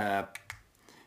[0.00, 0.26] Э,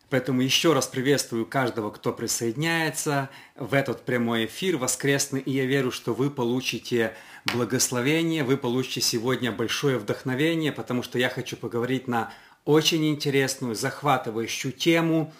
[0.10, 5.42] поэтому еще раз приветствую каждого, кто присоединяется в этот прямой эфир воскресный.
[5.42, 11.30] И я верю, что вы получите благословение, вы получите сегодня большое вдохновение, потому что я
[11.30, 12.32] хочу поговорить на
[12.66, 15.34] очень интересную, захватывающую тему,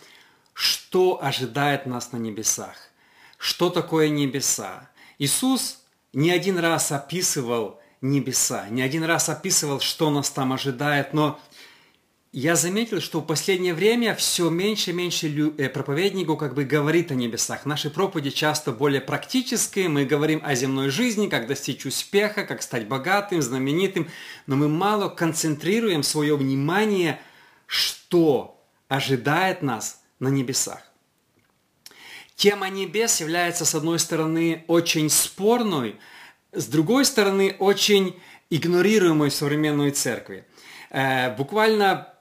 [0.54, 2.76] что ожидает нас на небесах.
[3.38, 4.90] Что такое небеса?
[5.20, 5.80] Иисус
[6.12, 11.40] не один раз описывал небеса, не один раз описывал, что нас там ожидает, но
[12.36, 17.12] я заметил, что в последнее время все меньше и меньше э, проповедников как бы говорит
[17.12, 17.68] о небесах.
[17.68, 22.88] Наши проповеди часто более практические, мы говорим о земной жизни, как достичь успеха, как стать
[22.88, 24.10] богатым, знаменитым,
[24.48, 27.22] но мы мало концентрируем свое внимание,
[27.68, 30.82] что ожидает нас на небесах.
[32.36, 35.98] Тема небес является, с одной стороны, очень спорной,
[36.52, 38.20] с другой стороны, очень
[38.50, 40.48] игнорируемой современной церкви.
[40.90, 42.13] Э, буквально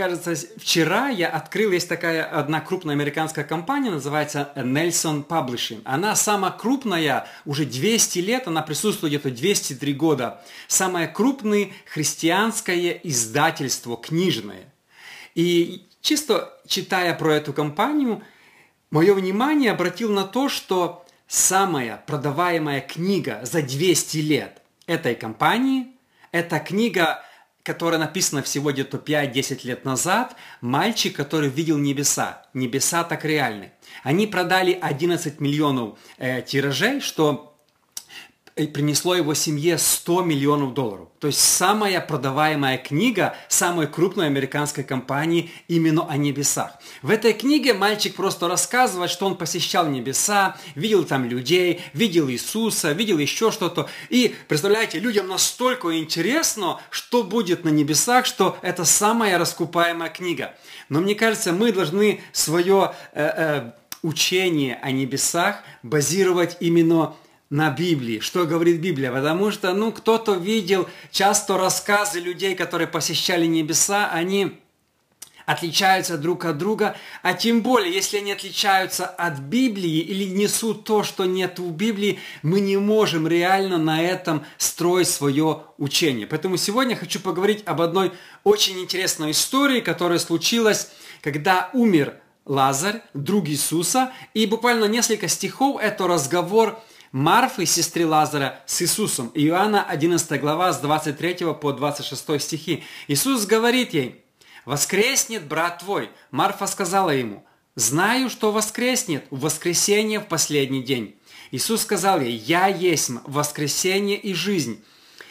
[0.00, 5.82] кажется, вчера я открыл, есть такая одна крупная американская компания, называется Nelson Publishing.
[5.84, 10.42] Она самая крупная, уже 200 лет, она присутствует где-то 203 года.
[10.68, 14.72] Самое крупное христианское издательство книжное.
[15.34, 18.22] И чисто читая про эту компанию,
[18.90, 25.88] мое внимание обратил на то, что самая продаваемая книга за 200 лет этой компании–
[26.32, 27.22] это книга
[27.62, 32.42] которая написана всего где-то 5-10 лет назад, мальчик, который видел небеса.
[32.54, 33.72] Небеса так реальны.
[34.02, 37.49] Они продали 11 миллионов э, тиражей, что
[38.68, 41.08] принесло его семье 100 миллионов долларов.
[41.20, 46.78] То есть самая продаваемая книга самой крупной американской компании именно о небесах.
[47.02, 52.92] В этой книге мальчик просто рассказывает, что он посещал небеса, видел там людей, видел Иисуса,
[52.92, 53.88] видел еще что-то.
[54.08, 60.54] И, представляете, людям настолько интересно, что будет на небесах, что это самая раскупаемая книга.
[60.88, 67.14] Но мне кажется, мы должны свое э, э, учение о небесах базировать именно
[67.50, 73.44] на Библии, что говорит Библия, потому что, ну, кто-то видел часто рассказы людей, которые посещали
[73.44, 74.60] небеса, они
[75.46, 81.02] отличаются друг от друга, а тем более, если они отличаются от Библии или несут то,
[81.02, 86.28] что нет в Библии, мы не можем реально на этом строить свое учение.
[86.28, 88.12] Поэтому сегодня хочу поговорить об одной
[88.44, 92.14] очень интересной истории, которая случилась, когда умер
[92.46, 96.80] Лазарь, друг Иисуса, и буквально несколько стихов– это разговор
[97.12, 99.32] Марфы, сестры Лазаря, с Иисусом.
[99.34, 102.84] Иоанна 11 глава с 23 по 26 стихи.
[103.08, 104.22] Иисус говорит ей,
[104.64, 106.10] «Воскреснет брат твой».
[106.30, 107.44] Марфа сказала ему,
[107.74, 111.16] «Знаю, что воскреснет в воскресенье в последний день».
[111.50, 114.84] Иисус сказал ей, «Я есть воскресенье и жизнь».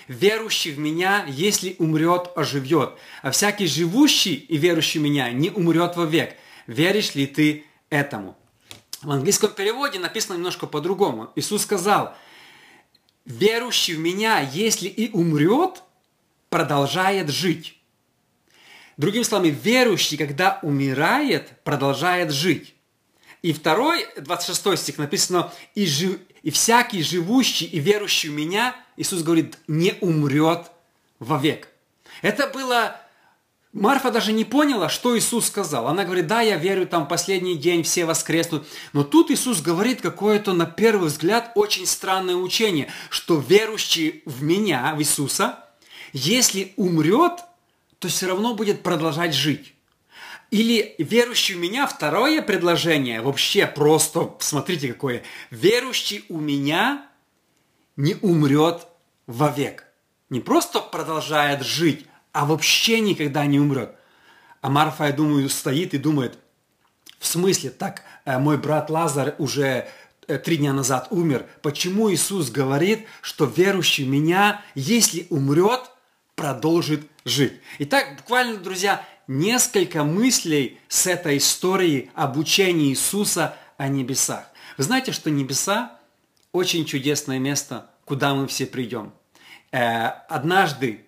[0.10, 5.96] Верующий в Меня, если умрет, оживет, а всякий живущий и верующий в Меня не умрет
[5.96, 6.36] вовек.
[6.68, 8.39] Веришь ли ты этому?
[9.02, 11.32] В английском переводе написано немножко по-другому.
[11.36, 12.16] Иисус сказал,
[13.26, 15.84] верующий в меня, если и умрет,
[16.50, 17.78] продолжает жить.
[18.98, 22.76] Другими словами, верующий, когда умирает, продолжает жить.
[23.42, 29.24] И второй, 26 стих написано, и, жив, и всякий живущий и верующий в меня, Иисус
[29.24, 30.70] говорит, не умрет
[31.20, 31.70] вовек.
[32.22, 33.00] Это было
[33.72, 35.88] Марфа даже не поняла, что Иисус сказал.
[35.88, 38.68] Она говорит, да, я верю, там последний день все воскреснут.
[38.94, 44.94] Но тут Иисус говорит какое-то, на первый взгляд, очень странное учение, что верующий в меня,
[44.96, 45.66] в Иисуса,
[46.14, 47.44] если умрет,
[48.00, 49.76] то все равно будет продолжать жить.
[50.50, 57.06] Или верующий в меня, второе предложение, вообще просто, смотрите какое, верующий у меня
[57.96, 58.88] не умрет
[59.28, 59.86] вовек.
[60.32, 63.96] Не просто продолжает жить, а вообще никогда не умрет.
[64.62, 66.38] А Марфа, я думаю, стоит и думает,
[67.18, 69.88] в смысле, так э, мой брат Лазарь уже
[70.28, 71.46] э, три дня назад умер.
[71.62, 75.82] Почему Иисус говорит, что верующий в меня, если умрет,
[76.36, 77.54] продолжит жить?
[77.80, 84.46] Итак, буквально, друзья, несколько мыслей с этой истории обучения Иисуса о небесах.
[84.78, 86.00] Вы знаете, что небеса
[86.52, 89.14] очень чудесное место, куда мы все придем.
[89.72, 91.06] Э, однажды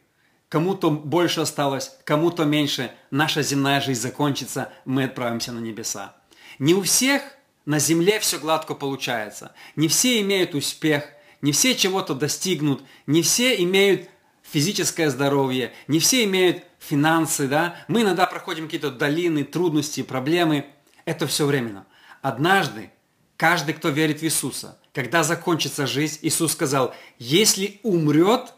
[0.52, 6.14] кому-то больше осталось, кому-то меньше, наша земная жизнь закончится, мы отправимся на небеса.
[6.60, 7.22] Не у всех
[7.66, 9.54] на земле все гладко получается.
[9.78, 11.06] Не все имеют успех,
[11.42, 14.10] не все чего-то достигнут, не все имеют
[14.44, 17.78] физическое здоровье, не все имеют финансы, да.
[17.88, 20.66] Мы иногда проходим какие-то долины, трудности, проблемы.
[21.06, 21.88] Это все временно.
[22.22, 22.92] Однажды
[23.38, 28.54] каждый, кто верит в Иисуса, когда закончится жизнь, Иисус сказал, если умрет,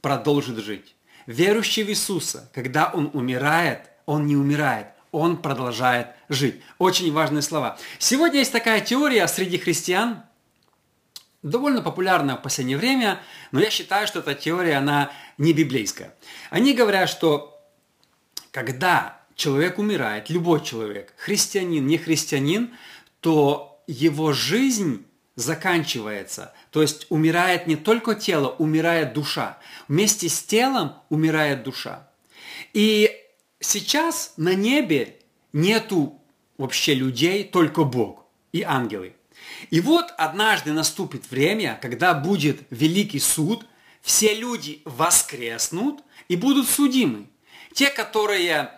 [0.00, 0.96] продолжит жить.
[1.26, 6.60] Верующий в Иисуса, когда он умирает, он не умирает, он продолжает жить.
[6.78, 7.78] Очень важные слова.
[7.98, 10.22] Сегодня есть такая теория среди христиан,
[11.42, 13.20] довольно популярная в последнее время,
[13.50, 16.14] но я считаю, что эта теория, она не библейская.
[16.50, 17.60] Они говорят, что
[18.50, 22.74] когда человек умирает, любой человек, христианин, не христианин,
[23.20, 26.52] то его жизнь заканчивается.
[26.70, 29.58] То есть умирает не только тело, умирает душа.
[29.88, 32.08] Вместе с телом умирает душа.
[32.72, 33.10] И
[33.60, 35.16] сейчас на небе
[35.52, 36.20] нету
[36.58, 39.14] вообще людей, только Бог и ангелы.
[39.70, 43.66] И вот однажды наступит время, когда будет великий суд,
[44.00, 47.28] все люди воскреснут и будут судимы.
[47.72, 48.72] Те, которые,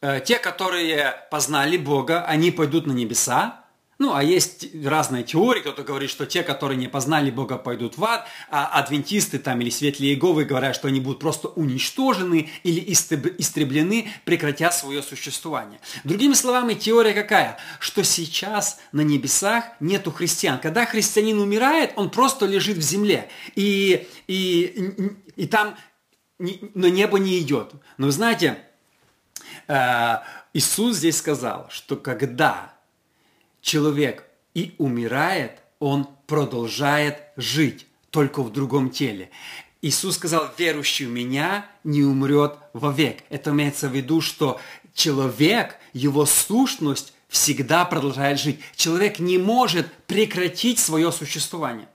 [0.00, 3.61] э, те, которые познали Бога, они пойдут на небеса,
[4.02, 8.04] ну, а есть разные теории, кто-то говорит, что те, которые не познали Бога, пойдут в
[8.04, 14.10] ад, а адвентисты там или светлые Иеговы говорят, что они будут просто уничтожены или истреблены,
[14.24, 15.78] прекратя свое существование.
[16.02, 17.58] Другими словами, теория какая?
[17.78, 20.58] Что сейчас на небесах нету христиан.
[20.58, 25.76] Когда христианин умирает, он просто лежит в земле, и, и, и там
[26.38, 27.70] на небо не идет.
[27.98, 28.58] Но вы знаете,
[29.68, 30.16] э,
[30.54, 32.72] Иисус здесь сказал, что когда
[33.62, 34.24] человек
[34.54, 39.30] и умирает, он продолжает жить, только в другом теле.
[39.80, 43.24] Иисус сказал, верующий в меня не умрет вовек.
[43.30, 44.60] Это имеется в виду, что
[44.94, 48.60] человек, его сущность всегда продолжает жить.
[48.76, 51.88] Человек не может прекратить свое существование.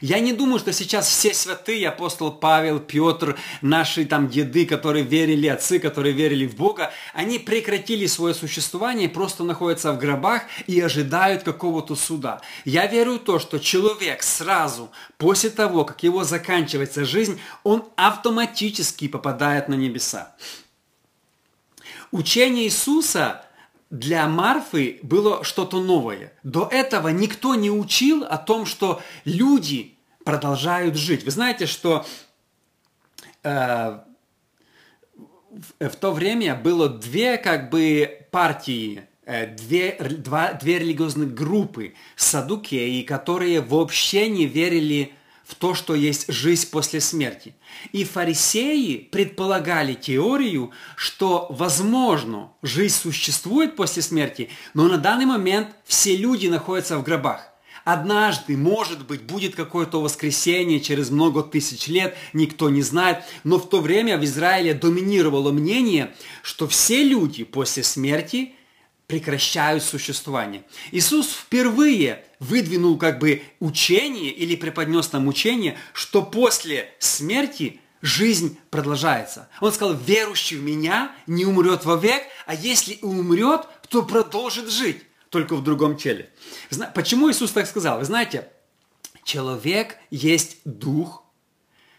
[0.00, 5.46] Я не думаю, что сейчас все святые, апостол Павел, Петр, наши там деды, которые верили,
[5.46, 11.42] отцы, которые верили в Бога, они прекратили свое существование, просто находятся в гробах и ожидают
[11.42, 12.40] какого-то суда.
[12.64, 19.08] Я верю в то, что человек сразу после того, как его заканчивается жизнь, он автоматически
[19.08, 20.34] попадает на небеса.
[22.10, 23.44] Учение Иисуса
[23.92, 26.32] для Марфы было что-то новое.
[26.42, 31.24] До этого никто не учил о том, что люди продолжают жить.
[31.24, 32.06] Вы знаете, что
[33.42, 33.98] э,
[35.10, 41.92] в, в то время было две как бы партии, э, две, два, две религиозных группы
[42.16, 45.12] садукеи, которые вообще не верили
[45.44, 47.54] в то, что есть жизнь после смерти.
[47.92, 56.16] И фарисеи предполагали теорию, что, возможно, жизнь существует после смерти, но на данный момент все
[56.16, 57.52] люди находятся в гробах.
[57.84, 63.24] Однажды, может быть, будет какое-то воскресенье через много тысяч лет, никто не знает.
[63.42, 68.54] Но в то время в Израиле доминировало мнение, что все люди после смерти
[69.12, 70.64] прекращают существование.
[70.90, 79.50] Иисус впервые выдвинул как бы учение или преподнес нам учение, что после смерти жизнь продолжается.
[79.60, 85.02] Он сказал, верующий в меня не умрет вовек, а если и умрет, то продолжит жить,
[85.28, 86.30] только в другом теле.
[86.94, 87.98] Почему Иисус так сказал?
[87.98, 88.48] Вы знаете,
[89.24, 91.22] человек есть дух,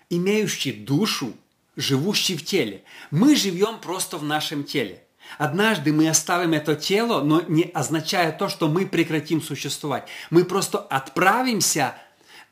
[0.10, 1.34] имеющий душу,
[1.76, 2.84] живущий в теле.
[3.12, 5.04] Мы живем просто в нашем теле.
[5.38, 10.08] Однажды мы оставим это тело, но не означает то, что мы прекратим существовать.
[10.30, 11.96] Мы просто отправимся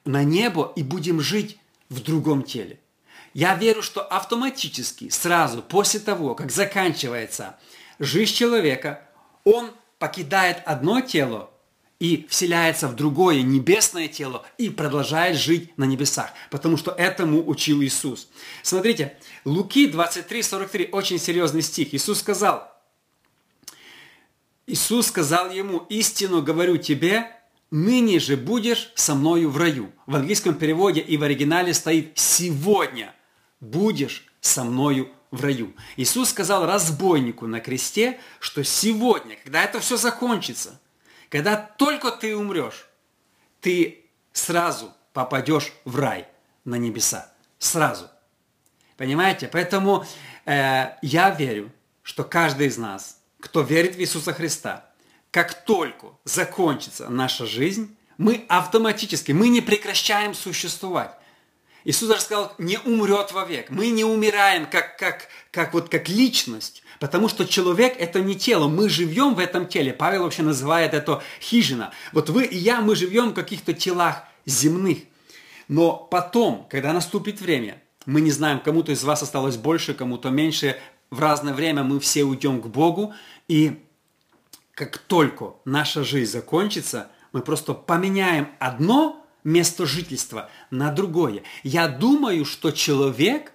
[0.06, 1.59] на небо и будем жить
[1.89, 2.79] в другом теле.
[3.33, 7.57] Я верю, что автоматически, сразу после того, как заканчивается
[7.99, 9.01] жизнь человека,
[9.44, 11.51] он покидает одно тело
[12.02, 17.84] и вселяется в другое небесное тело и продолжает жить на небесах, потому что этому учил
[17.84, 18.28] Иисус.
[18.64, 19.16] Смотрите,
[19.46, 21.94] Луки 23, 43, очень серьезный стих.
[21.94, 22.74] Иисус сказал,
[24.66, 27.28] Иисус сказал ему, истину говорю тебе,
[27.70, 29.92] ныне же будешь со мною в раю.
[30.08, 33.14] В английском переводе и в оригинале стоит «сегодня
[33.60, 35.76] будешь со мною в раю».
[35.98, 40.81] Иисус сказал разбойнику на кресте, что сегодня, когда это все закончится,
[41.31, 42.85] когда только ты умрешь,
[43.59, 46.28] ты сразу попадешь в рай
[46.66, 47.33] на небеса.
[47.57, 48.07] Сразу.
[48.97, 49.47] Понимаете?
[49.47, 50.06] Поэтому
[50.45, 51.71] э, я верю,
[52.04, 54.85] что каждый из нас– кто верит в Иисуса Христа,
[55.31, 61.11] как только закончится наша жизнь, мы автоматически, мы не прекращаем существовать.
[61.83, 63.69] Иисус даже сказал, не умрет вовек.
[63.69, 68.68] Мы не умираем как, как, как, вот, как личность, потому что человек– это не тело.
[68.68, 69.94] Мы живем в этом теле.
[69.94, 71.92] Павел вообще называет это хижина.
[72.14, 75.00] Вот вы и я, мы живем в каких-то телах земных.
[75.68, 80.78] Но потом, когда наступит время, мы не знаем, кому-то из вас осталось больше, кому-то меньше,
[81.09, 83.14] в разное время мы все уйдем к Богу,
[83.47, 83.81] и
[84.73, 91.44] как только наша жизнь закончится, мы просто поменяем одно место жительства на другое.
[91.64, 93.54] Я думаю, что человек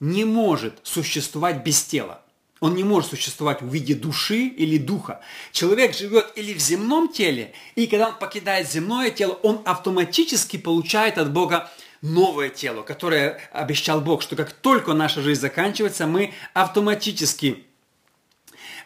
[0.00, 2.22] не может существовать без тела.
[2.60, 5.20] Он не может существовать в виде души или духа.
[5.52, 11.18] Человек живет или в земном теле, и когда он покидает земное тело, он автоматически получает
[11.18, 17.64] от Бога новое тело, которое обещал Бог, что как только наша жизнь заканчивается, мы автоматически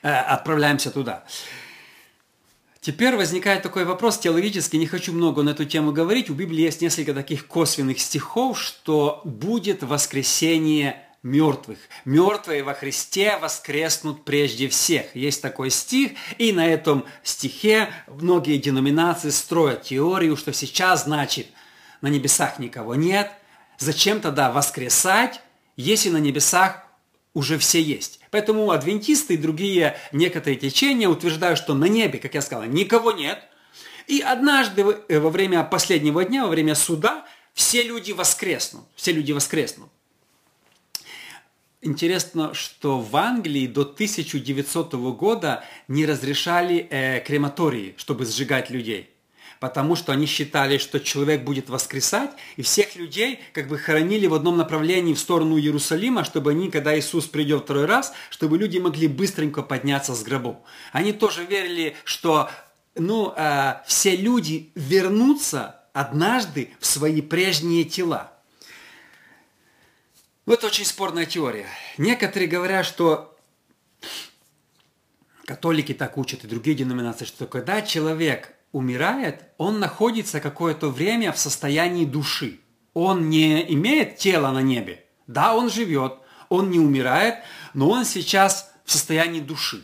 [0.03, 1.25] э, отправляемся туда.
[2.81, 6.31] Теперь возникает такой вопрос теологический, не хочу много на эту тему говорить.
[6.31, 11.79] У Библии есть несколько таких косвенных стихов, что будет воскресение мертвых.
[12.07, 15.15] Мертвые во Христе воскреснут прежде всех.
[15.15, 21.49] Есть такой стих, и на этом стихе многие деноминации строят теорию, что сейчас значит
[22.01, 23.31] на небесах никого нет.
[23.77, 25.43] Зачем тогда воскресать,
[25.77, 26.87] если на небесах
[27.35, 28.21] уже все есть.
[28.31, 33.39] Поэтому адвентисты и другие некоторые течения утверждают, что на небе, как я сказал, никого нет.
[34.07, 38.85] И однажды э, во время последнего дня, во время суда, все люди воскреснут.
[38.97, 39.89] Все люди воскреснут.
[41.83, 49.11] Интересно, что в Англии до 1900 года не разрешали э, крематории, чтобы сжигать людей
[49.61, 54.35] потому что они считали, что человек будет воскресать, и всех людей как бы хоронили в
[54.35, 59.07] одном направлении в сторону Иерусалима, чтобы они, когда Иисус придет второй раз, чтобы люди могли
[59.07, 60.57] быстренько подняться с гробов.
[60.93, 62.51] Они тоже верили, что
[62.95, 68.33] ну, э, все люди вернутся однажды в свои прежние тела.
[70.47, 71.67] Вот это очень спорная теория.
[71.99, 73.37] Некоторые говорят, что
[75.45, 81.39] католики так учат и другие деноминации, что когда человек умирает, он находится какое-то время в
[81.39, 82.61] состоянии души.
[82.95, 85.05] Он не имеет тела на небе.
[85.27, 86.15] Да, он живет,
[86.49, 87.37] он не умирает,
[87.75, 89.83] но он сейчас в состоянии души.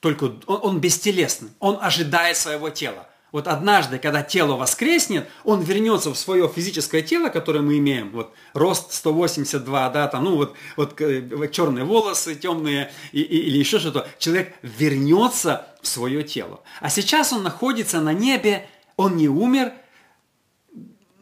[0.00, 3.08] Только он, он бестелесный, он ожидает своего тела.
[3.30, 8.10] Вот однажды, когда тело воскреснет, он вернется в свое физическое тело, которое мы имеем.
[8.10, 13.58] Вот рост 182, да, там, ну вот, вот э, черные волосы темные и, и, или
[13.58, 14.08] еще что-то.
[14.18, 16.62] Человек вернется свое тело.
[16.80, 19.72] А сейчас он находится на небе, он не умер,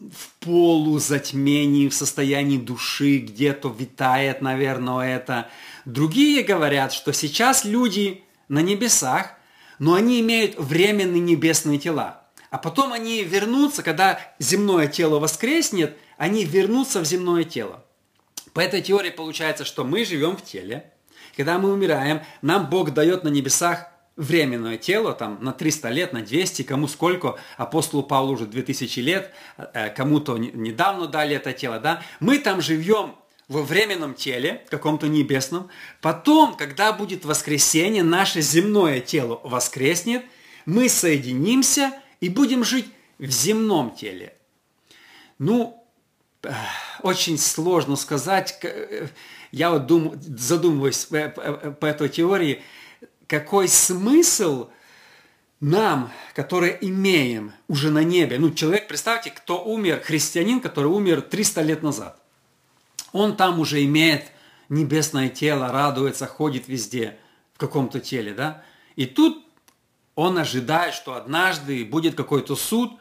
[0.00, 5.49] в полузатмении, в состоянии души, где-то витает, наверное, это.
[5.85, 9.32] Другие говорят, что сейчас люди на небесах,
[9.78, 12.23] но они имеют временные небесные тела.
[12.50, 17.85] А потом они вернутся, когда земное тело воскреснет, они вернутся в земное тело.
[18.52, 20.92] По этой теории получается, что мы живем в теле.
[21.37, 26.23] Когда мы умираем, нам Бог дает на небесах временное тело, там, на 300 лет, на
[26.23, 32.02] 200, кому сколько, апостолу Павлу уже 2000 лет, э, кому-то недавно дали это тело, да,
[32.20, 33.14] мы там живем
[33.49, 35.68] во временном теле, каком-то небесном.
[36.00, 40.25] Потом, когда будет воскресенье, наше земное тело воскреснет,
[40.64, 42.87] мы соединимся и будем жить
[43.18, 44.35] в земном теле.
[45.38, 45.87] Ну,
[46.42, 46.52] э,
[47.02, 48.58] очень сложно сказать.
[48.62, 49.06] Э,
[49.52, 52.62] я вот дум, задумываюсь по, этой теории,
[53.26, 54.68] какой смысл
[55.61, 58.38] нам, которые имеем уже на небе.
[58.38, 62.21] Ну, человек, представьте, кто умер, христианин, который умер 300 лет назад.
[63.12, 64.26] Он там уже имеет
[64.68, 67.16] небесное тело, радуется, ходит везде
[67.54, 68.62] в каком-то теле, да?
[68.97, 69.45] И тут
[70.14, 72.92] он ожидает, что однажды будет какой-то суд,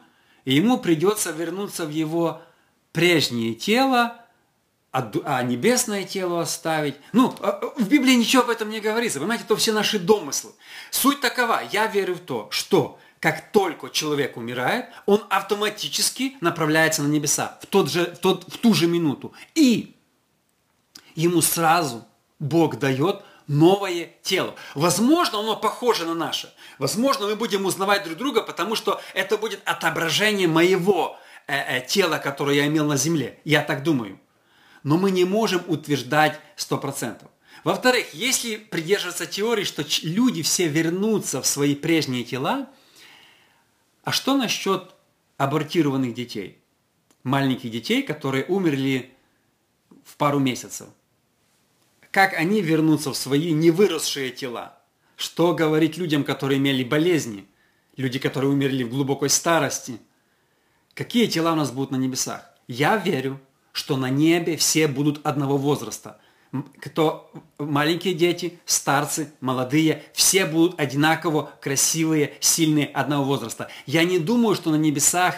[0.44, 2.42] и ему придется вернуться в его
[2.92, 4.16] прежнее тело,
[4.96, 6.96] а, а небесное тело оставить.
[7.12, 9.18] Ну, а, а, в Библии ничего об этом не говорится.
[9.18, 10.52] Понимаете, это все наши домыслы.
[10.90, 11.60] Суть такова.
[11.70, 17.66] Я верю в то, что как только человек умирает, он автоматически направляется на небеса в,
[17.66, 19.34] тот же, в, тот, в ту же минуту.
[19.54, 19.96] И
[21.14, 22.06] ему сразу
[22.38, 24.54] Бог дает новое тело.
[24.74, 26.50] Возможно, оно похоже на наше.
[26.78, 32.16] Возможно, мы будем узнавать друг друга, потому что это будет отображение моего э, э, тела,
[32.16, 33.40] которое я имел на земле.
[33.44, 34.18] Я так думаю.
[34.86, 37.26] Но мы не можем утверждать 100%.
[37.64, 42.70] Во-вторых, если придерживаться теории, что люди все вернутся в свои прежние тела,
[44.04, 44.94] а что насчет
[45.36, 46.62] абортированных детей?
[47.24, 49.12] Маленьких детей, которые умерли
[50.04, 50.86] в пару месяцев
[52.16, 54.78] как они вернутся в свои невыросшие тела.
[55.16, 57.46] Что говорить людям, которые имели болезни,
[57.98, 60.00] люди, которые умерли в глубокой старости.
[60.94, 62.40] Какие тела у нас будут на небесах?
[62.68, 63.38] Я верю,
[63.76, 66.18] что на небе все будут одного возраста.
[66.80, 73.68] Кто маленькие дети, старцы, молодые, все будут одинаково красивые, сильные одного возраста.
[73.84, 75.34] Я не думаю, что на небесах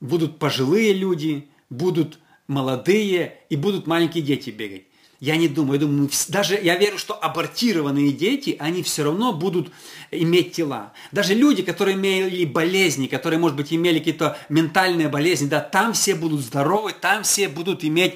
[0.00, 4.84] будут пожилые люди, будут молодые и будут маленькие дети бегать.
[5.20, 9.70] Я не думаю, я думаю, даже я верю, что абортированные дети, они все равно будут
[10.10, 10.94] иметь тела.
[11.12, 16.14] Даже люди, которые имели болезни, которые, может быть, имели какие-то ментальные болезни, да, там все
[16.14, 18.14] будут здоровы, там все будут иметь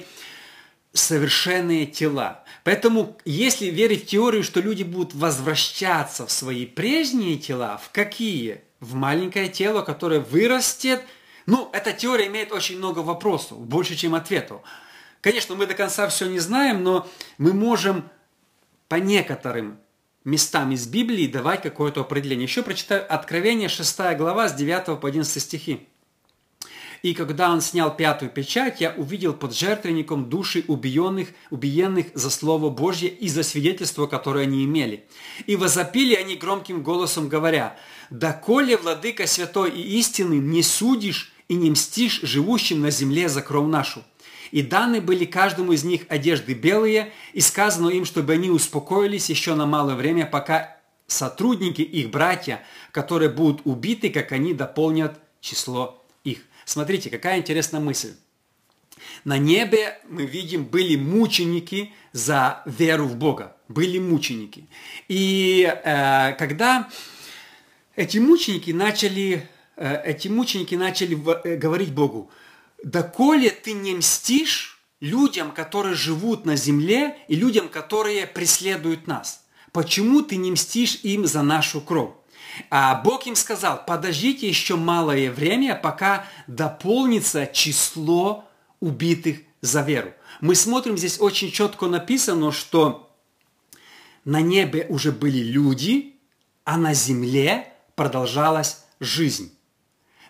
[0.93, 2.43] совершенные тела.
[2.63, 8.61] Поэтому, если верить в теорию, что люди будут возвращаться в свои прежние тела, в какие?
[8.79, 11.03] В маленькое тело, которое вырастет.
[11.45, 14.61] Ну, эта теория имеет очень много вопросов, больше, чем ответов.
[15.25, 18.07] Конечно, мы до конца все не знаем, но мы можем
[18.87, 19.79] по некоторым
[20.23, 22.45] местам из Библии давать какое-то определение.
[22.45, 25.87] Еще прочитаю Откровение 6 глава с 9 по 11 стихи.
[27.01, 32.69] И когда он снял пятую печать, я увидел под жертвенником души убиенных, убиенных за Слово
[32.69, 35.07] Божье и за свидетельство, которое они имели.
[35.47, 37.75] И возопили они громким голосом, говоря,
[38.11, 43.65] «Доколе, владыка святой и истины, не судишь и не мстишь живущим на земле за кровь
[43.65, 44.03] нашу?»
[44.51, 49.55] И даны были каждому из них одежды белые, и сказано им, чтобы они успокоились еще
[49.55, 56.39] на малое время, пока сотрудники, их братья, которые будут убиты, как они дополнят число их.
[56.65, 58.13] Смотрите, какая интересная мысль.
[59.23, 63.55] На небе мы видим, были мученики за веру в Бога.
[63.67, 64.67] Были мученики.
[65.07, 66.89] И э, когда
[67.95, 72.29] эти мученики начали, э, эти мученики начали в, э, говорить Богу,
[72.85, 79.43] доколе ты не мстишь людям, которые живут на земле и людям, которые преследуют нас?
[79.71, 82.11] Почему ты не мстишь им за нашу кровь?
[82.69, 88.45] А Бог им сказал, подождите еще малое время, пока дополнится число
[88.79, 90.13] убитых за веру.
[90.39, 93.11] Мы смотрим, здесь очень четко написано, что
[94.23, 96.15] на небе уже были люди,
[96.63, 99.54] а на земле продолжалась жизнь.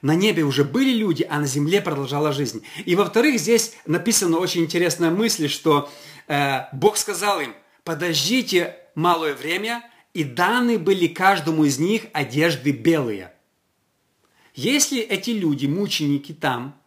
[0.05, 2.63] На небе уже были люди, а на земле продолжала жизнь.
[2.85, 5.89] И во-вторых, здесь написана очень интересная мысль, что
[6.27, 9.83] э, Бог сказал им, подождите малое время,
[10.13, 13.33] и даны были каждому из них одежды белые.
[14.53, 16.79] Если эти люди, мученики там,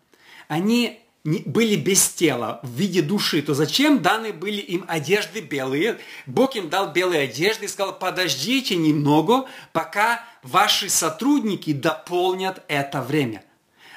[0.46, 1.00] они
[1.44, 5.98] были без тела в виде души, то зачем даны были им одежды белые?
[6.26, 13.44] Бог им дал белые одежды и сказал, подождите немного, пока ваши сотрудники дополнят это время.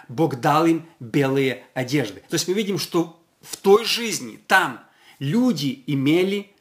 [0.07, 2.21] Бог дал им белые одежды.
[2.27, 4.81] То есть мы видим, что в той жизни, там
[5.19, 6.51] люди имели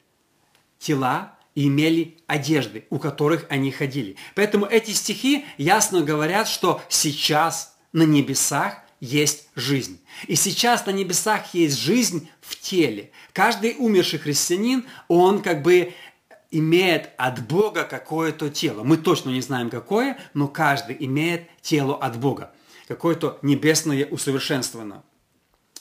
[0.78, 4.16] тела, и имели одежды, у которых они ходили.
[4.34, 10.00] Поэтому эти стихи ясно говорят, что сейчас на небесах есть жизнь.
[10.26, 13.10] И сейчас на небесах есть жизнь в теле.
[13.32, 15.94] Каждый умерший христианин, он как бы
[16.50, 18.82] имеет от Бога какое-то тело.
[18.82, 22.52] Мы точно не знаем какое, но каждый имеет тело от Бога.
[22.88, 25.02] Какое-то небесное усовершенствованное.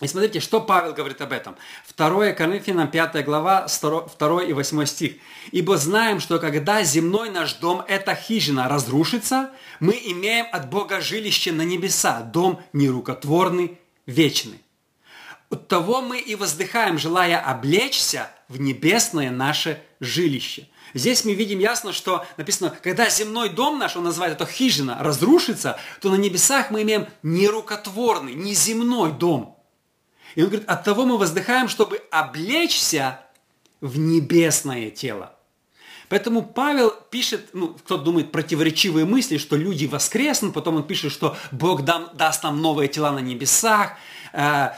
[0.02, 1.58] И смотрите, что Павел говорит об этом.
[1.98, 5.16] 2 Коринфянам 5 глава, 2 и 8 стих.
[5.52, 11.52] «Ибо знаем, что когда земной наш дом, эта хижина, разрушится, мы имеем от Бога жилище
[11.52, 14.62] на небеса, дом нерукотворный, вечный.
[15.50, 20.70] От того мы и воздыхаем, желая облечься в небесное наше жилище».
[20.94, 25.78] Здесь мы видим ясно, что написано, когда земной дом наш, он называет это хижина, разрушится,
[26.02, 29.58] то на небесах мы имеем нерукотворный, неземной дом–
[30.36, 33.22] и он говорит, от того мы воздыхаем, чтобы облечься
[33.82, 35.36] в небесное тело.
[36.10, 41.38] Поэтому Павел пишет, ну, кто думает противоречивые мысли, что люди воскреснут, потом он пишет, что
[41.52, 43.94] Бог дам, даст нам новые тела на небесах.
[44.34, 44.72] Э,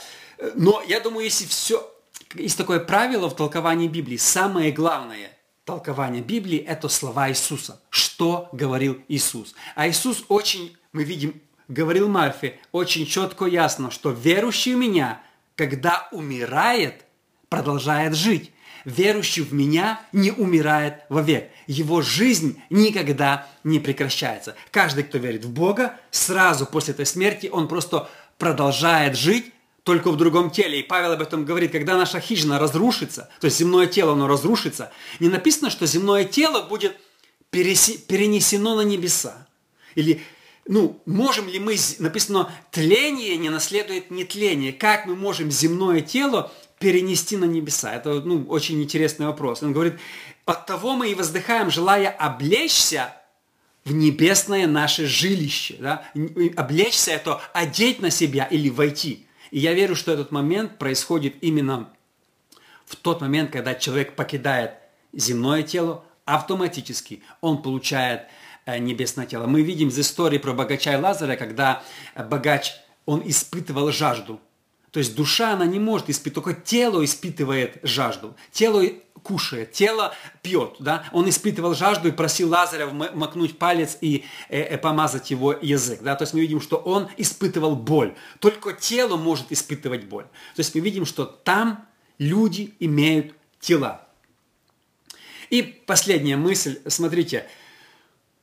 [0.55, 1.89] но я думаю, если все,
[2.35, 7.81] есть такое правило в толковании Библии, самое главное толкование Библии– это слова Иисуса.
[7.89, 9.55] Что говорил Иисус?
[9.75, 15.21] А Иисус очень, мы видим, говорил Марфе очень четко и ясно, что верующий в меня–
[15.61, 17.05] когда умирает,
[17.47, 18.51] продолжает жить.
[18.83, 21.51] Верующий в меня не умирает вовек.
[21.67, 24.55] Его жизнь никогда не прекращается.
[24.71, 30.17] Каждый, кто верит в Бога, сразу после этой смерти он просто продолжает жить, только в
[30.17, 30.79] другом теле.
[30.79, 34.91] И Павел об этом говорит, когда наша хижина разрушится, то есть земное тело, оно разрушится,
[35.19, 36.97] не написано, что земное тело будет
[37.51, 39.47] перенесено на небеса.
[39.93, 40.23] Или
[40.67, 44.71] ну, можем ли мы, написано, тление не наследует нетление.
[44.71, 47.95] Как мы можем земное тело перенести на небеса?
[47.95, 49.63] Это ну, очень интересный вопрос.
[49.63, 49.95] Он говорит,
[50.45, 53.13] от того мы и воздыхаем, желая облечься
[53.85, 55.77] в небесное наше жилище.
[55.79, 56.05] Да?
[56.55, 59.25] Облечься– это одеть на себя или войти.
[59.49, 61.89] И я верю, что этот момент происходит именно
[62.85, 64.73] в тот момент, когда человек покидает
[65.13, 68.23] земное тело, автоматически он получает
[68.65, 69.47] небесное тело.
[69.47, 71.83] Мы видим из истории про богача и Лазаря, когда
[72.15, 72.73] богач,
[73.05, 74.39] он испытывал жажду.
[74.91, 78.35] То есть душа, она не может испытывать, только тело испытывает жажду.
[78.51, 78.83] Тело
[79.23, 80.75] кушает, тело пьет.
[80.79, 81.05] Да?
[81.13, 86.01] Он испытывал жажду и просил Лазаря макнуть палец и э, э, помазать его язык.
[86.01, 86.15] Да?
[86.15, 88.15] То есть мы видим, что он испытывал боль.
[88.39, 90.25] Только тело может испытывать боль.
[90.55, 91.85] То есть мы видим, что там
[92.17, 94.07] люди имеют тела.
[95.49, 97.47] И последняя мысль, смотрите,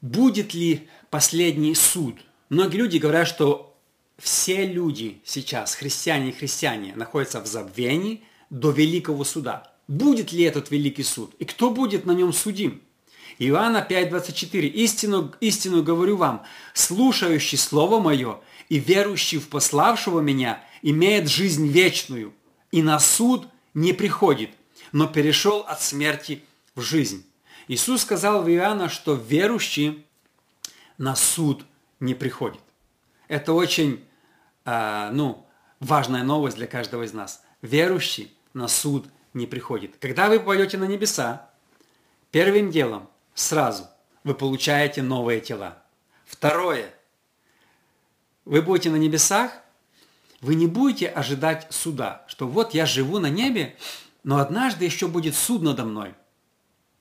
[0.01, 2.17] будет ли последний суд?
[2.49, 3.77] Многие люди говорят, что
[4.19, 9.73] все люди сейчас, христиане и христиане, находятся в забвении до великого суда.
[9.87, 11.35] Будет ли этот великий суд?
[11.39, 12.83] И кто будет на нем судим?
[13.39, 14.67] Иоанна 5,24.
[14.67, 16.43] Истину, истину говорю вам,
[16.75, 22.35] слушающий Слово Мое и верующий в пославшего Меня имеет жизнь вечную,
[22.73, 24.51] и на суд не приходит,
[24.93, 26.43] но перешел от смерти
[26.75, 27.25] в жизнь.
[27.69, 30.07] Иисус сказал в Иоанна, что верующий
[30.97, 31.65] на суд
[32.01, 32.61] не приходит.
[33.29, 34.05] Это очень
[34.65, 35.47] э, ну,
[35.79, 37.43] важная новость для каждого из нас.
[37.61, 39.97] Верующий на суд не приходит.
[40.01, 41.51] Когда вы пойдете на небеса,
[42.31, 43.87] первым делом сразу
[44.25, 45.83] вы получаете новые тела.
[46.25, 46.95] Второе.
[48.47, 49.53] Вы будете на небесах,
[50.41, 53.77] вы не будете ожидать суда, что вот я живу на небе,
[54.25, 56.15] но однажды еще будет суд надо мной.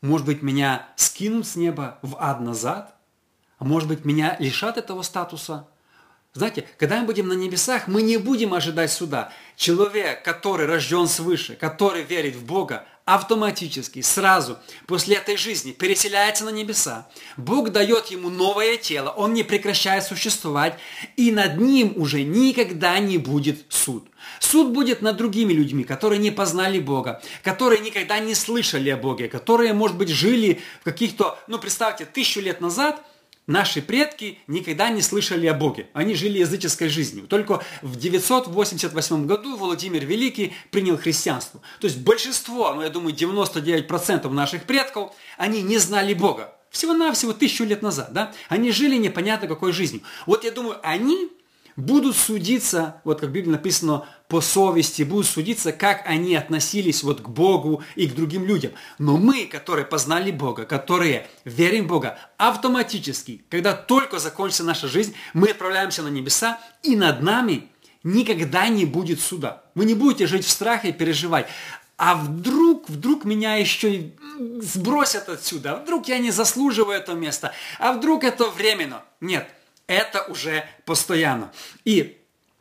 [0.02, 2.96] Может быть, меня скинут с неба в ад назад,
[3.58, 5.68] а может быть, меня лишат этого статуса.
[6.34, 9.32] Знаете, когда мы будем на небесах, мы не будем ожидать суда.
[9.56, 16.50] Человек, который рожден свыше, который верит в Бога, автоматически, сразу, после этой жизни переселяется на
[16.50, 17.08] небеса.
[17.38, 20.78] Бог дает ему новое тело, он не прекращает существовать,
[21.16, 24.10] и над ним уже никогда не будет суд.
[24.42, 29.30] Суд будет над другими людьми, которые не познали Бога, которые никогда не слышали о Боге,
[29.30, 33.02] которые, может быть, жили в каких-то, ну, представьте, тысячу лет назад–
[33.48, 35.88] Наши предки никогда не слышали о Боге.
[35.94, 37.28] Они жили языческой жизнью.
[37.28, 41.62] Только в 988 году Владимир Великий принял христианство.
[41.80, 46.54] То есть большинство, ну я думаю 99% наших предков, они не знали Бога.
[46.72, 48.12] Всего-навсего тысячу лет назад.
[48.12, 48.34] Да?
[48.50, 50.02] Они жили непонятно какой жизнью.
[50.26, 51.30] Вот я думаю, они
[51.78, 57.22] будут судиться, вот как в Библии написано, по совести, будут судиться, как они относились вот
[57.22, 58.74] к Богу и к другим людям.
[58.98, 65.14] Но мы, которые познали Бога, которые верим в Бога, автоматически, когда только закончится наша жизнь,
[65.34, 67.70] мы отправляемся на небеса, и над нами
[68.04, 69.64] никогда не будет суда.
[69.76, 71.48] Вы не будете жить в страхе и переживать.
[71.98, 74.12] А вдруг, вдруг меня еще
[74.62, 79.04] сбросят отсюда, а вдруг я не заслуживаю это место, а вдруг это временно.
[79.20, 79.50] Нет,
[79.88, 81.52] это уже постоянно.
[81.86, 82.18] И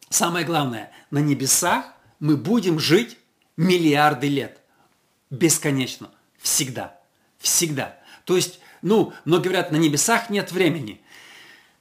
[0.09, 1.85] самое главное, на небесах
[2.21, 3.19] мы будем жить
[3.57, 4.61] миллиарды лет.
[5.31, 6.11] Бесконечно.
[6.39, 6.99] Всегда.
[7.39, 7.99] Всегда.
[8.25, 11.01] То есть, ну, но говорят, на небесах нет времени.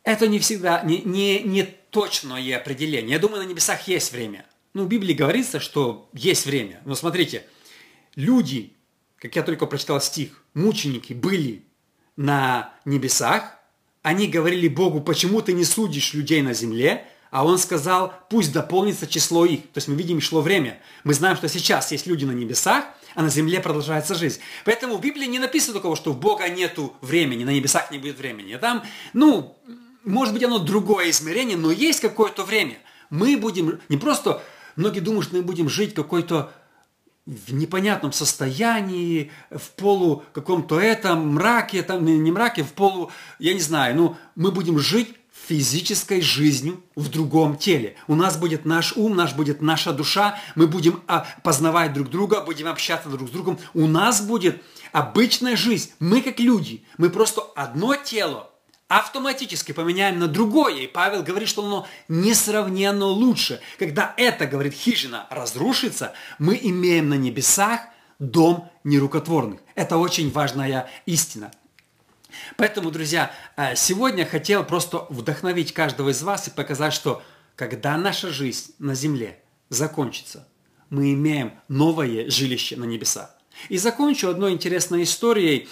[0.04, 3.12] Это не всегда, не, не, не точное определение.
[3.12, 4.46] Я думаю, на небесах есть время.
[4.74, 6.82] Ну, в Библии говорится, что есть время.
[6.86, 7.46] Но смотрите,
[8.16, 8.74] люди,
[9.18, 11.66] как я только прочитал стих, мученики были
[12.16, 13.58] на небесах,
[14.06, 17.08] они говорили Богу, почему ты не судишь людей на земле?
[17.32, 19.62] А он сказал, пусть дополнится число их.
[19.74, 20.80] То есть мы видим, шло время.
[21.04, 24.42] Мы знаем, что сейчас есть люди на небесах, а на земле продолжается жизнь.
[24.64, 28.20] Поэтому в Библии не написано такого, что в Бога нету времени, на небесах не будет
[28.20, 28.54] времени.
[28.54, 29.58] А там, ну,
[30.04, 32.78] может быть, оно другое измерение, но есть какое-то время.
[33.10, 34.44] Мы будем не просто,
[34.76, 36.54] многие думают, что мы будем жить какой-то
[37.26, 43.60] в непонятном состоянии, в полу каком-то этом мраке, там не мраке, в полу, я не
[43.60, 45.16] знаю, ну, мы будем жить
[45.48, 47.96] физической жизнью в другом теле.
[48.08, 52.42] У нас будет наш ум, наш будет наша душа, мы будем а, познавать друг друга,
[52.42, 53.60] будем общаться друг с другом.
[53.74, 55.92] У нас будет обычная жизнь.
[56.00, 58.50] Мы как люди, мы просто одно тело,
[58.88, 60.82] автоматически поменяем на другое.
[60.82, 63.60] И Павел говорит, что оно несравненно лучше.
[63.80, 67.82] Когда это, говорит, хижина разрушится, мы имеем на небесах
[68.20, 69.60] дом нерукотворных.
[69.76, 71.52] Это очень важная истина.
[72.58, 77.24] Поэтому, друзья, э, сегодня хотел просто вдохновить каждого из вас и показать, что
[77.56, 80.48] когда наша жизнь на земле закончится,
[80.90, 83.30] мы имеем новое жилище на небесах.
[83.70, 85.70] И закончу одной интересной историей.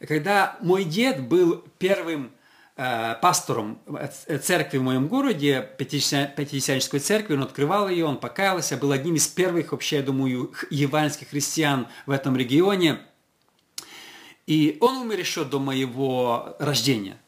[0.00, 2.32] Когда мой дед был первым
[3.20, 9.16] пастором э, церкви в моем городе, Пятидесятнической церкви, он открывал ее, он покаялся, был одним
[9.16, 13.00] из первых вообще, я думаю, евангельских христиан в этом регионе.
[14.46, 17.18] И он умер еще до моего рождения.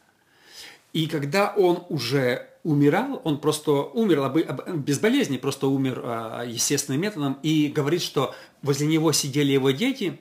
[0.91, 4.33] И когда он уже умирал, он просто умер
[4.73, 10.19] без болезни, просто умер э, естественным методом, и говорит, что возле него сидели его дети,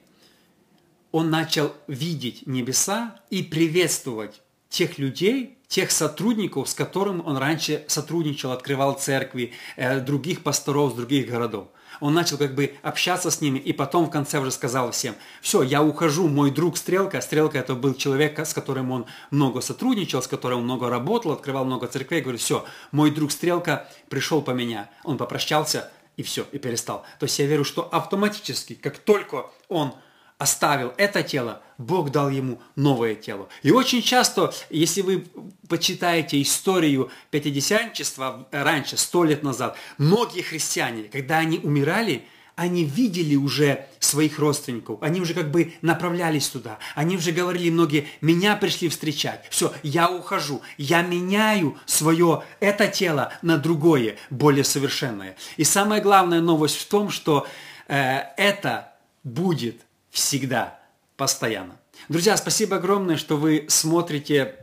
[1.11, 4.42] он начал видеть небеса и приветствовать
[4.73, 10.95] тех людей, тех сотрудников, с которыми он раньше сотрудничал, открывал церкви, э, других пасторов с
[10.95, 11.69] других городов.
[12.01, 15.63] Он начал как бы общаться с ними, и потом в конце уже сказал всем, все,
[15.63, 20.27] я ухожу, мой друг Стрелка, Стрелка это был человек, с которым он много сотрудничал, с
[20.27, 24.89] которым он много работал, открывал много церквей, говорит, все, мой друг Стрелка пришел по меня.
[25.05, 27.05] Он попрощался, и все, и перестал.
[27.19, 29.93] То есть я верю, что автоматически, как только он
[30.39, 33.49] оставил это тело, Бог дал ему новое тело.
[33.63, 35.27] И очень часто, если вы
[35.69, 43.87] почитаете историю пятидесятничества раньше, сто лет назад, многие христиане, когда они умирали, они видели уже
[43.99, 49.45] своих родственников, они уже как бы направлялись туда, они уже говорили многие, меня пришли встречать,
[49.51, 55.37] все, я ухожу, я меняю свое, это тело на другое, более совершенное.
[55.57, 57.47] И самая главная новость в том, что
[57.89, 58.93] э, это
[59.25, 60.79] будет всегда,
[61.17, 61.79] постоянно.
[62.09, 64.57] Друзья, спасибо огромное, что вы смотрите